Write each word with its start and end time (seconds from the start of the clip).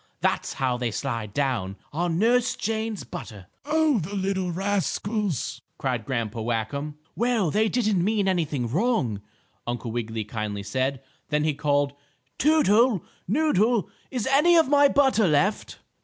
That's 0.19 0.53
how 0.53 0.77
they 0.77 0.89
slide 0.89 1.31
down 1.31 1.75
on 1.93 2.17
Nurse 2.17 2.55
Jane's 2.55 3.03
butter." 3.03 3.45
"Oh, 3.65 3.99
the 3.99 4.15
little 4.15 4.49
rascals!" 4.51 5.61
cried 5.77 6.07
Grandpa 6.07 6.41
Whackum. 6.41 6.95
"Well, 7.15 7.51
they 7.51 7.69
didn't 7.69 8.03
mean 8.03 8.27
anything 8.27 8.67
wrong," 8.67 9.21
Uncle 9.67 9.91
Wiggily 9.91 10.23
kindly 10.23 10.63
said. 10.63 11.03
Then 11.29 11.43
he 11.43 11.53
called; 11.53 11.93
"Toodle! 12.39 13.05
Noodle! 13.27 13.91
Is 14.09 14.25
any 14.25 14.55
of 14.57 14.67
my 14.67 14.87
butter 14.87 15.27
left?" 15.27 15.77